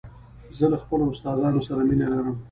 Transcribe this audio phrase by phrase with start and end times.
[0.57, 2.35] زه له خپلو استادانو سره مینه لرم.